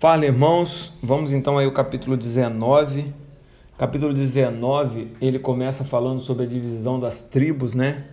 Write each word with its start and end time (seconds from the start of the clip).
Fala, 0.00 0.24
irmãos. 0.24 0.92
Vamos 1.02 1.32
então 1.32 1.58
aí 1.58 1.66
ao 1.66 1.72
capítulo 1.72 2.16
19. 2.16 3.12
Capítulo 3.76 4.14
19, 4.14 5.08
ele 5.20 5.40
começa 5.40 5.82
falando 5.82 6.20
sobre 6.20 6.44
a 6.44 6.46
divisão 6.46 7.00
das 7.00 7.22
tribos, 7.22 7.74
né? 7.74 8.04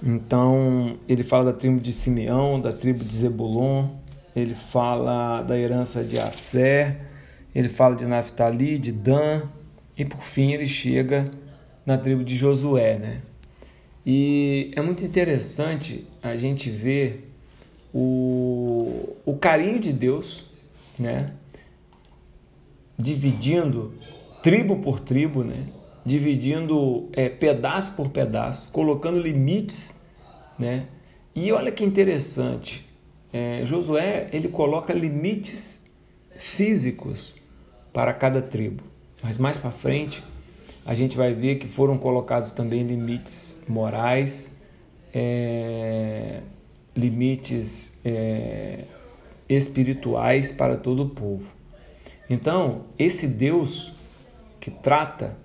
Então, 0.00 0.96
ele 1.08 1.24
fala 1.24 1.46
da 1.46 1.52
tribo 1.52 1.80
de 1.80 1.92
Simeão, 1.92 2.60
da 2.60 2.72
tribo 2.72 3.02
de 3.02 3.16
Zebulon, 3.16 3.88
ele 4.36 4.54
fala 4.54 5.42
da 5.42 5.58
herança 5.58 6.04
de 6.04 6.16
Assé, 6.16 6.96
ele 7.52 7.68
fala 7.68 7.96
de 7.96 8.06
Naphtali, 8.06 8.78
de 8.78 8.92
Dan, 8.92 9.42
e 9.98 10.04
por 10.04 10.22
fim 10.22 10.52
ele 10.52 10.66
chega 10.66 11.28
na 11.84 11.98
tribo 11.98 12.22
de 12.22 12.36
Josué, 12.36 13.00
né? 13.00 13.20
E 14.06 14.70
é 14.76 14.80
muito 14.80 15.04
interessante 15.04 16.06
a 16.22 16.36
gente 16.36 16.70
ver 16.70 17.32
o, 17.92 19.16
o 19.24 19.36
carinho 19.36 19.80
de 19.80 19.92
Deus 19.92 20.54
né? 20.98 21.32
dividindo 22.98 23.94
tribo 24.42 24.76
por 24.76 25.00
tribo, 25.00 25.44
né? 25.44 25.66
dividindo 26.04 27.08
é, 27.12 27.28
pedaço 27.28 27.94
por 27.94 28.08
pedaço, 28.08 28.70
colocando 28.70 29.18
limites. 29.18 30.04
Né? 30.58 30.86
E 31.34 31.52
olha 31.52 31.70
que 31.70 31.84
interessante, 31.84 32.86
é, 33.32 33.62
Josué 33.64 34.28
ele 34.32 34.48
coloca 34.48 34.92
limites 34.92 35.86
físicos 36.36 37.34
para 37.92 38.12
cada 38.12 38.40
tribo, 38.40 38.82
mas 39.22 39.38
mais 39.38 39.56
para 39.56 39.70
frente 39.70 40.22
a 40.84 40.94
gente 40.94 41.16
vai 41.16 41.34
ver 41.34 41.56
que 41.56 41.66
foram 41.66 41.98
colocados 41.98 42.52
também 42.52 42.84
limites 42.84 43.64
morais, 43.68 44.56
é, 45.12 46.40
limites 46.94 48.00
é, 48.04 48.84
espirituais 49.48 50.52
para 50.52 50.76
todo 50.76 51.04
o 51.04 51.08
povo. 51.08 51.46
Então, 52.28 52.84
esse 52.98 53.28
Deus 53.28 53.92
que 54.60 54.70
trata 54.70 55.36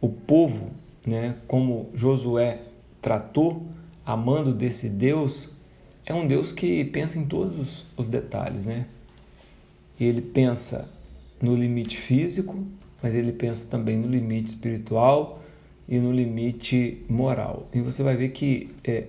o 0.00 0.08
povo, 0.08 0.70
né, 1.06 1.36
como 1.46 1.90
Josué 1.94 2.60
tratou, 3.02 3.66
amando 4.06 4.52
desse 4.52 4.88
Deus, 4.88 5.50
é 6.06 6.14
um 6.14 6.26
Deus 6.26 6.52
que 6.52 6.84
pensa 6.84 7.18
em 7.18 7.26
todos 7.26 7.58
os, 7.58 7.86
os 7.96 8.08
detalhes, 8.08 8.66
né? 8.66 8.86
Ele 9.98 10.20
pensa 10.20 10.88
no 11.40 11.56
limite 11.56 11.96
físico, 11.96 12.62
mas 13.02 13.14
ele 13.14 13.32
pensa 13.32 13.68
também 13.70 13.96
no 13.96 14.08
limite 14.08 14.50
espiritual 14.50 15.42
e 15.88 15.98
no 15.98 16.12
limite 16.12 17.02
moral. 17.08 17.68
E 17.72 17.80
você 17.80 18.02
vai 18.02 18.16
ver 18.16 18.30
que 18.30 18.70
é, 18.84 19.04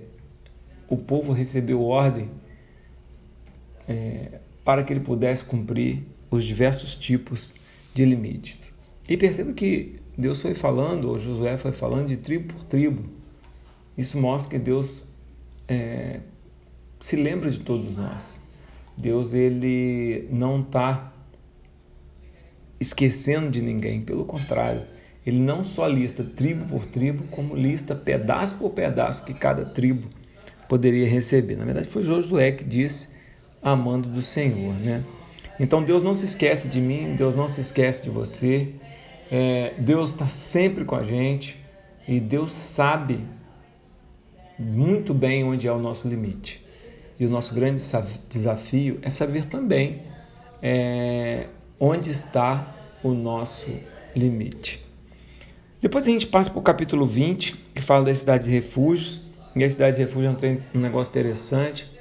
o 0.87 0.97
povo 0.97 1.33
recebeu 1.33 1.83
ordem 1.83 2.29
é, 3.87 4.39
para 4.63 4.83
que 4.83 4.91
ele 4.91 4.99
pudesse 4.99 5.45
cumprir 5.45 6.03
os 6.29 6.43
diversos 6.43 6.95
tipos 6.95 7.53
de 7.93 8.05
limites. 8.05 8.73
E 9.07 9.15
perceba 9.15 9.53
que 9.53 9.99
Deus 10.17 10.41
foi 10.41 10.55
falando, 10.55 11.09
ou 11.09 11.19
Josué 11.19 11.57
foi 11.57 11.71
falando 11.71 12.07
de 12.07 12.17
tribo 12.17 12.53
por 12.53 12.63
tribo. 12.63 13.03
Isso 13.97 14.19
mostra 14.19 14.57
que 14.57 14.63
Deus 14.63 15.13
é, 15.67 16.19
se 16.99 17.15
lembra 17.15 17.49
de 17.51 17.59
todos 17.59 17.95
nós. 17.95 18.41
Deus 18.97 19.33
ele 19.33 20.27
não 20.31 20.61
está 20.61 21.13
esquecendo 22.79 23.49
de 23.49 23.61
ninguém, 23.61 24.01
pelo 24.01 24.25
contrário, 24.25 24.83
ele 25.25 25.39
não 25.39 25.63
só 25.63 25.87
lista 25.87 26.23
tribo 26.23 26.65
por 26.65 26.85
tribo, 26.85 27.23
como 27.31 27.55
lista 27.55 27.95
pedaço 27.95 28.57
por 28.57 28.71
pedaço 28.71 29.25
que 29.25 29.33
cada 29.33 29.65
tribo 29.65 30.07
poderia 30.69 31.07
receber. 31.07 31.55
Na 31.55 31.65
verdade, 31.65 31.87
foi 31.87 32.03
Josué 32.03 32.51
que 32.51 32.63
disse 32.63 33.09
amando 33.65 34.07
do 34.07 34.21
Senhor, 34.21 34.75
né? 34.75 35.03
Então 35.59 35.83
Deus 35.83 36.03
não 36.03 36.13
se 36.13 36.25
esquece 36.25 36.69
de 36.69 36.79
mim, 36.79 37.15
Deus 37.15 37.33
não 37.33 37.47
se 37.47 37.61
esquece 37.61 38.03
de 38.03 38.11
você, 38.11 38.75
é, 39.31 39.73
Deus 39.79 40.11
está 40.11 40.27
sempre 40.27 40.85
com 40.85 40.95
a 40.95 41.01
gente 41.01 41.59
e 42.07 42.19
Deus 42.19 42.53
sabe 42.53 43.25
muito 44.59 45.15
bem 45.15 45.43
onde 45.43 45.67
é 45.67 45.71
o 45.71 45.79
nosso 45.79 46.07
limite. 46.07 46.63
E 47.19 47.25
o 47.25 47.29
nosso 47.29 47.55
grande 47.55 47.81
desafio 48.29 48.99
é 49.01 49.09
saber 49.09 49.45
também 49.45 50.03
é, 50.61 51.47
onde 51.79 52.11
está 52.11 52.75
o 53.01 53.13
nosso 53.13 53.71
limite. 54.15 54.85
Depois 55.81 56.05
a 56.05 56.11
gente 56.11 56.27
passa 56.27 56.51
para 56.51 56.59
o 56.59 56.61
capítulo 56.61 57.05
20, 57.05 57.55
que 57.73 57.81
fala 57.81 58.05
das 58.05 58.19
cidades 58.19 58.47
e 58.47 58.51
refúgios. 58.51 59.21
E 59.55 59.63
as 59.63 59.73
cidades 59.73 59.97
e 59.97 60.01
refúgios 60.01 60.43
é 60.43 60.57
um 60.73 60.79
negócio 60.79 61.11
interessante 61.11 61.94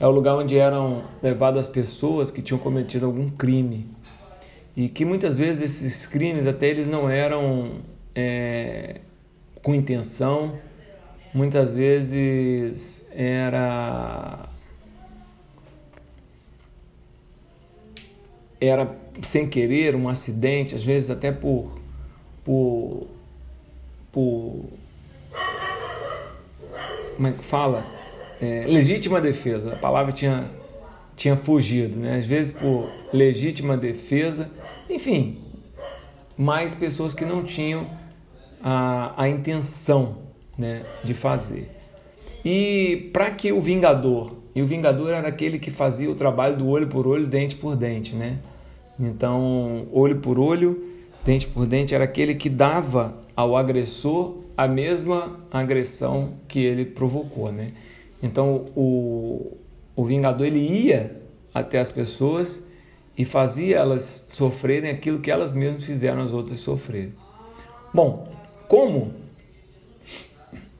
é 0.00 0.06
o 0.06 0.10
lugar 0.10 0.36
onde 0.36 0.56
eram 0.56 1.02
levadas 1.22 1.66
pessoas 1.66 2.30
que 2.30 2.40
tinham 2.40 2.58
cometido 2.58 3.06
algum 3.06 3.28
crime. 3.28 3.88
E 4.76 4.88
que 4.88 5.04
muitas 5.04 5.36
vezes 5.36 5.62
esses 5.62 6.06
crimes 6.06 6.46
até 6.46 6.68
eles 6.68 6.88
não 6.88 7.10
eram 7.10 7.80
é, 8.14 9.00
com 9.62 9.74
intenção, 9.74 10.54
muitas 11.34 11.74
vezes 11.74 13.10
era 13.12 14.48
era 18.60 18.96
sem 19.22 19.48
querer 19.48 19.94
um 19.96 20.08
acidente, 20.08 20.74
às 20.74 20.84
vezes 20.84 21.10
até 21.10 21.32
por 21.32 21.76
por 22.44 23.08
por 24.12 24.64
como 27.16 27.26
é 27.26 27.32
que 27.32 27.44
fala 27.44 27.97
é, 28.40 28.64
legítima 28.66 29.20
defesa. 29.20 29.72
A 29.72 29.76
palavra 29.76 30.12
tinha, 30.12 30.50
tinha 31.16 31.36
fugido, 31.36 31.98
né? 31.98 32.18
às 32.18 32.26
vezes 32.26 32.52
por 32.52 32.90
legítima 33.12 33.76
defesa, 33.76 34.50
enfim, 34.88 35.38
mais 36.36 36.74
pessoas 36.74 37.14
que 37.14 37.24
não 37.24 37.42
tinham 37.42 37.86
a, 38.62 39.12
a 39.16 39.28
intenção 39.28 40.18
né, 40.56 40.82
de 41.04 41.14
fazer. 41.14 41.70
E 42.44 43.10
para 43.12 43.30
que 43.30 43.52
o 43.52 43.60
vingador, 43.60 44.34
e 44.54 44.62
o 44.62 44.66
vingador 44.66 45.10
era 45.10 45.28
aquele 45.28 45.58
que 45.58 45.70
fazia 45.70 46.10
o 46.10 46.14
trabalho 46.14 46.56
do 46.56 46.68
olho 46.68 46.86
por 46.86 47.06
olho, 47.06 47.26
dente 47.26 47.56
por 47.56 47.76
dente, 47.76 48.14
né? 48.14 48.38
Então, 48.98 49.86
olho 49.92 50.18
por 50.18 50.38
olho, 50.38 50.82
dente 51.24 51.46
por 51.46 51.66
dente, 51.66 51.94
era 51.94 52.04
aquele 52.04 52.34
que 52.34 52.48
dava 52.48 53.16
ao 53.36 53.56
agressor 53.56 54.38
a 54.56 54.66
mesma 54.66 55.38
agressão 55.50 56.34
que 56.48 56.58
ele 56.58 56.84
provocou, 56.84 57.52
né? 57.52 57.72
Então 58.22 58.64
o, 58.74 59.56
o 59.94 60.04
Vingador 60.04 60.46
ele 60.46 60.60
ia 60.60 61.20
até 61.52 61.78
as 61.78 61.90
pessoas 61.90 62.66
e 63.16 63.24
fazia 63.24 63.76
elas 63.78 64.28
sofrerem 64.30 64.90
aquilo 64.90 65.20
que 65.20 65.30
elas 65.30 65.52
mesmas 65.52 65.84
fizeram 65.84 66.22
as 66.22 66.32
outras 66.32 66.60
sofrerem. 66.60 67.14
Bom, 67.92 68.28
como 68.68 69.12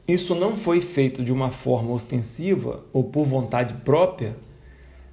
isso 0.06 0.34
não 0.34 0.56
foi 0.56 0.80
feito 0.80 1.22
de 1.22 1.32
uma 1.32 1.50
forma 1.50 1.92
ostensiva 1.92 2.84
ou 2.92 3.04
por 3.04 3.24
vontade 3.24 3.74
própria, 3.84 4.36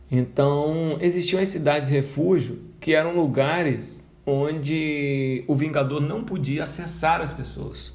então 0.10 0.98
existiam 1.02 1.42
as 1.42 1.50
cidades 1.50 1.90
refúgio 1.90 2.60
que 2.80 2.94
eram 2.94 3.16
lugares 3.16 4.06
onde 4.26 5.44
o 5.48 5.56
Vingador 5.56 6.00
não 6.00 6.24
podia 6.24 6.64
acessar 6.64 7.22
as 7.22 7.32
pessoas. 7.32 7.94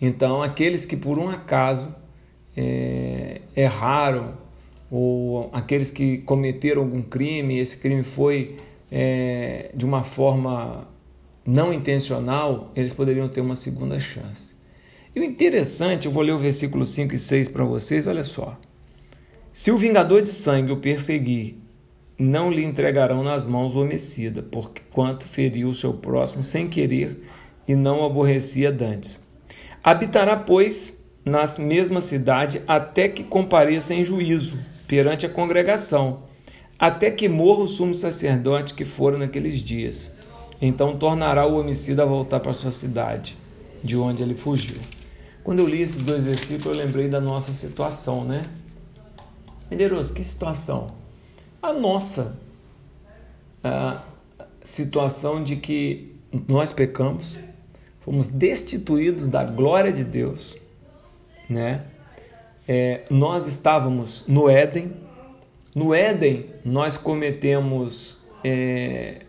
Então, 0.00 0.42
aqueles 0.42 0.84
que 0.84 0.96
por 0.96 1.18
um 1.18 1.28
acaso 1.28 1.94
é, 2.56 3.40
erraram 3.54 4.34
ou 4.90 5.50
aqueles 5.52 5.90
que 5.90 6.18
cometeram 6.18 6.82
algum 6.82 7.02
crime, 7.02 7.58
esse 7.58 7.78
crime 7.78 8.02
foi 8.02 8.56
é, 8.90 9.70
de 9.74 9.84
uma 9.84 10.02
forma 10.02 10.88
não 11.46 11.72
intencional, 11.72 12.70
eles 12.74 12.92
poderiam 12.92 13.28
ter 13.28 13.40
uma 13.40 13.56
segunda 13.56 13.98
chance. 13.98 14.54
E 15.14 15.20
o 15.20 15.24
interessante, 15.24 16.06
eu 16.06 16.12
vou 16.12 16.22
ler 16.22 16.32
o 16.32 16.38
versículo 16.38 16.84
5 16.84 17.14
e 17.14 17.18
6 17.18 17.48
para 17.48 17.64
vocês, 17.64 18.06
olha 18.06 18.24
só. 18.24 18.58
Se 19.52 19.70
o 19.70 19.78
vingador 19.78 20.22
de 20.22 20.28
sangue 20.28 20.72
o 20.72 20.76
perseguir, 20.76 21.56
não 22.18 22.52
lhe 22.52 22.62
entregarão 22.62 23.22
nas 23.22 23.46
mãos 23.46 23.74
o 23.74 23.80
homicida, 23.80 24.42
porque 24.42 24.82
quanto 24.92 25.26
feriu 25.26 25.70
o 25.70 25.74
seu 25.74 25.94
próximo 25.94 26.44
sem 26.44 26.68
querer 26.68 27.20
e 27.66 27.74
não 27.74 28.04
aborrecia 28.04 28.70
dantes. 28.70 29.24
Habitará, 29.82 30.36
pois, 30.36 30.99
na 31.30 31.44
mesma 31.58 32.00
cidade 32.00 32.60
até 32.66 33.08
que 33.08 33.22
compareça 33.22 33.94
em 33.94 34.04
juízo 34.04 34.58
perante 34.88 35.24
a 35.24 35.28
congregação, 35.28 36.24
até 36.76 37.10
que 37.10 37.28
morra 37.28 37.62
o 37.62 37.68
sumo 37.68 37.94
sacerdote 37.94 38.74
que 38.74 38.84
for 38.84 39.16
naqueles 39.16 39.60
dias. 39.60 40.16
Então 40.60 40.96
tornará 40.96 41.46
o 41.46 41.58
homicida 41.58 42.02
a 42.02 42.06
voltar 42.06 42.40
para 42.40 42.52
sua 42.52 42.72
cidade, 42.72 43.36
de 43.82 43.96
onde 43.96 44.22
ele 44.22 44.34
fugiu. 44.34 44.76
Quando 45.44 45.60
eu 45.60 45.66
li 45.66 45.80
esses 45.80 46.02
dois 46.02 46.24
versículos, 46.24 46.76
eu 46.76 46.84
lembrei 46.84 47.08
da 47.08 47.20
nossa 47.20 47.52
situação, 47.52 48.24
né? 48.24 48.42
Medeiros, 49.70 50.10
que 50.10 50.24
situação? 50.24 50.92
A 51.62 51.72
nossa 51.72 52.38
a 53.62 54.02
situação 54.64 55.44
de 55.44 55.56
que 55.56 56.14
nós 56.48 56.72
pecamos, 56.72 57.36
fomos 58.00 58.28
destituídos 58.28 59.28
da 59.28 59.44
glória 59.44 59.92
de 59.92 60.02
Deus 60.02 60.56
né? 61.50 61.82
É, 62.66 63.02
nós 63.10 63.48
estávamos 63.48 64.24
no 64.28 64.48
Éden, 64.48 64.92
No 65.74 65.94
Éden, 65.94 66.50
nós 66.64 66.96
cometemos 66.96 68.24
é, 68.42 69.22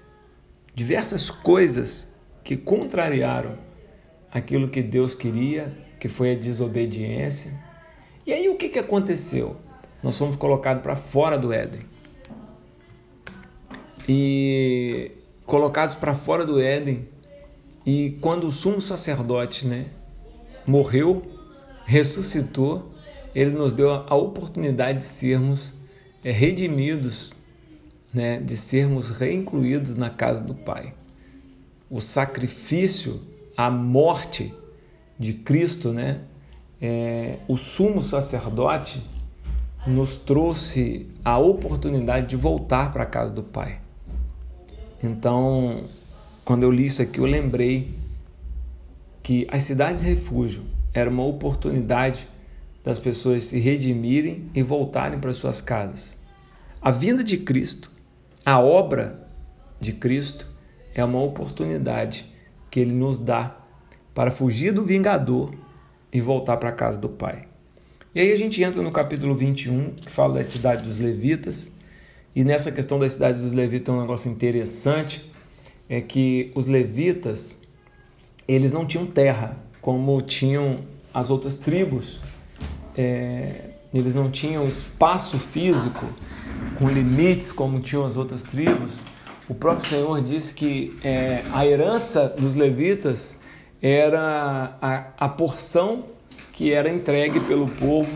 diversas 0.74 1.30
coisas 1.30 2.20
que 2.44 2.58
contrariaram 2.58 3.58
aquilo 4.32 4.68
que 4.68 4.82
Deus 4.82 5.14
queria, 5.14 5.72
que 6.00 6.08
foi 6.08 6.32
a 6.32 6.36
desobediência. 6.36 7.54
E 8.26 8.34
aí 8.34 8.50
o 8.50 8.56
que, 8.56 8.70
que 8.70 8.80
aconteceu? 8.80 9.58
Nós 10.02 10.18
fomos 10.18 10.36
colocados 10.36 10.82
para 10.82 10.96
fora 10.96 11.38
do 11.38 11.54
Éden. 11.54 11.82
E 14.10 15.12
colocados 15.46 15.94
para 15.94 16.16
fora 16.16 16.44
do 16.44 16.60
Éden, 16.60 17.08
e 17.86 18.18
quando 18.20 18.48
o 18.48 18.52
sumo 18.52 18.82
sacerdote 18.82 19.68
né, 19.68 19.86
morreu, 20.66 21.41
ressuscitou, 21.92 22.90
ele 23.36 23.52
nos 23.52 23.74
deu 23.74 23.92
a 23.92 24.16
oportunidade 24.16 25.00
de 25.00 25.04
sermos 25.04 25.74
é, 26.24 26.32
redimidos, 26.32 27.34
né, 28.14 28.40
de 28.40 28.56
sermos 28.56 29.10
reincluídos 29.10 29.98
na 29.98 30.10
casa 30.10 30.42
do 30.42 30.56
Pai. 30.56 30.94
O 31.90 32.00
sacrifício, 32.00 33.22
a 33.58 33.70
morte 33.70 34.54
de 35.20 35.34
Cristo, 35.34 35.92
né, 35.92 36.22
é, 36.82 37.40
o 37.48 37.58
sumo 37.58 38.02
sacerdote, 38.02 39.04
nos 39.86 40.16
trouxe 40.16 41.08
a 41.26 41.38
oportunidade 41.38 42.28
de 42.28 42.38
voltar 42.38 42.94
para 42.94 43.04
a 43.04 43.06
casa 43.06 43.34
do 43.34 43.44
Pai. 43.44 43.80
Então, 45.04 45.84
quando 46.46 46.64
eu 46.64 46.72
li 46.72 46.86
isso 46.86 47.02
aqui, 47.02 47.20
eu 47.20 47.26
lembrei 47.26 47.92
que 49.22 49.46
as 49.52 49.64
cidades 49.64 50.04
refúgio 50.04 50.64
era 50.94 51.10
uma 51.10 51.26
oportunidade 51.26 52.28
das 52.84 53.00
pessoas 53.00 53.46
se 53.46 53.60
redimirem 53.60 54.50
e 54.54 54.64
voltarem 54.64 55.20
para 55.20 55.34
suas 55.34 55.62
casas. 55.62 56.20
A 56.82 56.92
vinda 56.92 57.24
de 57.24 57.38
Cristo, 57.38 57.92
a 58.46 58.60
obra 58.60 59.28
de 59.80 59.94
Cristo, 59.94 60.48
é 60.94 61.04
uma 61.04 61.22
oportunidade 61.22 62.26
que 62.70 62.80
Ele 62.80 62.94
nos 62.94 63.20
dá 63.20 63.58
para 64.14 64.32
fugir 64.32 64.74
do 64.74 64.84
vingador 64.84 65.54
e 66.12 66.20
voltar 66.20 66.58
para 66.58 66.70
a 66.70 66.74
casa 66.74 67.00
do 67.00 67.08
Pai. 67.08 67.48
E 68.14 68.20
aí 68.20 68.32
a 68.32 68.36
gente 68.36 68.62
entra 68.62 68.82
no 68.82 68.92
capítulo 68.92 69.34
21, 69.34 69.96
que 69.96 70.12
fala 70.12 70.34
da 70.34 70.44
cidade 70.44 70.84
dos 70.84 71.00
levitas. 71.00 71.72
E 72.36 72.44
nessa 72.44 72.72
questão 72.72 73.00
da 73.00 73.08
cidade 73.08 73.40
dos 73.40 73.54
levitas, 73.54 73.94
um 73.94 74.02
negócio 74.02 74.30
interessante 74.30 75.32
é 75.88 76.02
que 76.02 76.52
os 76.56 76.68
levitas 76.68 77.56
eles 78.48 78.74
não 78.74 78.86
tinham 78.86 79.06
terra 79.06 79.58
como 79.82 80.22
tinham 80.22 80.80
as 81.14 81.30
outras 81.30 81.58
tribos 81.58 82.20
é, 82.98 83.72
eles 83.94 84.16
não 84.16 84.30
tinham 84.30 84.68
espaço 84.68 85.38
físico 85.38 86.06
com 86.78 86.90
limites 86.90 87.52
como 87.52 87.80
tinham 87.80 88.06
as 88.06 88.18
outras 88.18 88.44
tribos. 88.44 88.94
O 89.50 89.54
próprio 89.54 89.90
Senhor 89.90 90.22
disse 90.22 90.54
que 90.54 90.96
é, 91.04 91.44
a 91.52 91.66
herança 91.66 92.30
dos 92.40 92.56
levitas 92.56 93.38
era 93.82 94.78
a, 94.82 95.06
a 95.18 95.30
porção 95.30 96.06
que 96.54 96.72
era 96.72 96.90
entregue 96.90 97.40
pelo 97.42 97.66
povo 97.68 98.10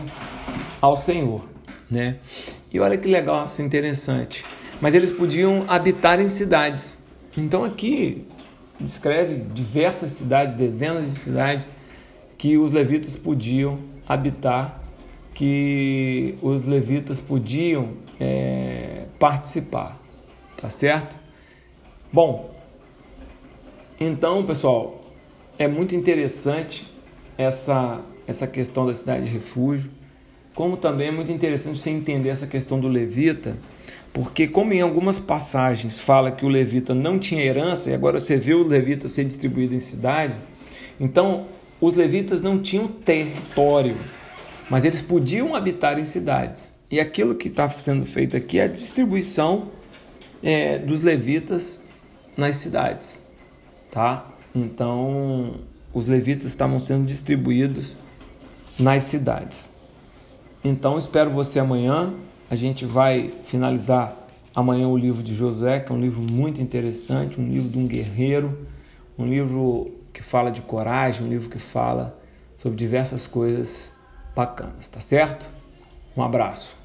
ao 0.80 0.96
Senhor, 0.96 1.44
né? 1.90 2.16
E 2.72 2.78
olha 2.78 2.96
que 2.96 3.08
legal, 3.08 3.44
isso 3.44 3.60
interessante. 3.62 4.44
Mas 4.80 4.94
eles 4.94 5.10
podiam 5.10 5.64
habitar 5.68 6.20
em 6.20 6.28
cidades. 6.28 7.04
Então 7.36 7.64
aqui 7.64 8.24
descreve 8.80 9.42
diversas 9.54 10.12
cidades, 10.12 10.54
dezenas 10.54 11.10
de 11.10 11.16
cidades 11.18 11.68
que 12.36 12.56
os 12.58 12.72
levitas 12.72 13.16
podiam 13.16 13.78
habitar, 14.06 14.82
que 15.34 16.34
os 16.42 16.66
levitas 16.66 17.20
podiam 17.20 17.94
é, 18.20 19.04
participar, 19.18 20.00
tá 20.56 20.70
certo? 20.70 21.16
Bom, 22.12 22.54
então 23.98 24.44
pessoal, 24.44 25.00
é 25.58 25.66
muito 25.66 25.94
interessante 25.94 26.86
essa, 27.36 28.00
essa 28.26 28.46
questão 28.46 28.86
da 28.86 28.94
cidade 28.94 29.24
de 29.24 29.30
refúgio, 29.30 29.90
como 30.54 30.76
também 30.76 31.08
é 31.08 31.10
muito 31.10 31.30
interessante 31.30 31.78
você 31.78 31.90
entender 31.90 32.30
essa 32.30 32.46
questão 32.46 32.80
do 32.80 32.88
levita, 32.88 33.56
porque 34.12 34.46
como 34.48 34.72
em 34.72 34.80
algumas 34.80 35.18
passagens 35.18 36.00
fala 36.00 36.30
que 36.30 36.44
o 36.44 36.48
levita 36.48 36.94
não 36.94 37.18
tinha 37.18 37.44
herança 37.44 37.90
e 37.90 37.94
agora 37.94 38.18
você 38.18 38.36
vê 38.36 38.54
o 38.54 38.62
levita 38.66 39.08
ser 39.08 39.24
distribuído 39.24 39.74
em 39.74 39.78
cidade, 39.78 40.34
então 40.98 41.46
os 41.80 41.96
levitas 41.96 42.42
não 42.42 42.58
tinham 42.60 42.88
território, 42.88 43.96
mas 44.70 44.84
eles 44.84 45.00
podiam 45.00 45.54
habitar 45.54 45.98
em 45.98 46.04
cidades. 46.04 46.74
E 46.90 47.00
aquilo 47.00 47.34
que 47.34 47.48
está 47.48 47.68
sendo 47.68 48.06
feito 48.06 48.36
aqui 48.36 48.58
é 48.58 48.64
a 48.64 48.68
distribuição 48.68 49.70
é, 50.42 50.78
dos 50.78 51.02
levitas 51.02 51.84
nas 52.36 52.56
cidades, 52.56 53.28
tá? 53.90 54.30
Então, 54.54 55.56
os 55.92 56.08
levitas 56.08 56.46
estavam 56.46 56.78
sendo 56.78 57.04
distribuídos 57.04 57.92
nas 58.78 59.04
cidades. 59.04 59.74
Então, 60.64 60.98
espero 60.98 61.30
você 61.30 61.58
amanhã. 61.58 62.12
A 62.48 62.54
gente 62.54 62.84
vai 62.84 63.32
finalizar 63.44 64.16
amanhã 64.54 64.86
o 64.86 64.96
livro 64.96 65.20
de 65.20 65.34
Josué, 65.34 65.80
que 65.80 65.90
é 65.90 65.94
um 65.94 66.00
livro 66.00 66.24
muito 66.30 66.62
interessante, 66.62 67.40
um 67.40 67.48
livro 67.48 67.68
de 67.68 67.78
um 67.78 67.86
guerreiro, 67.88 68.66
um 69.18 69.26
livro 69.26 69.90
que 70.12 70.22
fala 70.22 70.50
de 70.50 70.60
coragem, 70.60 71.26
um 71.26 71.28
livro 71.28 71.48
que 71.48 71.58
fala 71.58 72.16
sobre 72.56 72.78
diversas 72.78 73.26
coisas 73.26 73.92
bacanas, 74.34 74.86
tá 74.86 75.00
certo? 75.00 75.50
Um 76.16 76.22
abraço. 76.22 76.75